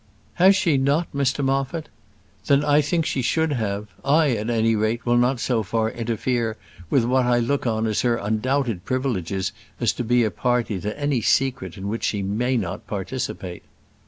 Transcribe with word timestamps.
"Has 0.41 0.55
she 0.55 0.79
not, 0.79 1.13
Mr 1.13 1.45
Moffat? 1.45 1.87
then 2.47 2.65
I 2.65 2.81
think 2.81 3.05
she 3.05 3.21
should 3.21 3.51
have. 3.53 3.89
I, 4.03 4.31
at 4.31 4.49
any 4.49 4.75
rate, 4.75 5.05
will 5.05 5.15
not 5.15 5.39
so 5.39 5.61
far 5.61 5.91
interfere 5.91 6.57
with 6.89 7.03
what 7.03 7.27
I 7.27 7.37
look 7.37 7.67
on 7.67 7.85
as 7.85 8.01
her 8.01 8.15
undoubted 8.15 8.83
privileges 8.83 9.51
as 9.79 9.93
to 9.93 10.03
be 10.03 10.23
a 10.23 10.31
party 10.31 10.81
to 10.81 10.99
any 10.99 11.21
secret 11.21 11.77
in 11.77 11.87
which 11.87 12.03
she 12.05 12.23
may 12.23 12.57
not 12.57 12.87
participate." 12.87 13.61